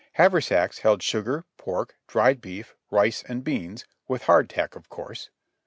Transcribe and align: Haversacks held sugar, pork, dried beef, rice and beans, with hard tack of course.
Haversacks 0.13 0.79
held 0.79 1.03
sugar, 1.03 1.45
pork, 1.59 1.93
dried 2.07 2.41
beef, 2.41 2.73
rice 2.89 3.21
and 3.21 3.43
beans, 3.43 3.85
with 4.07 4.23
hard 4.23 4.49
tack 4.49 4.75
of 4.75 4.89
course. 4.89 5.29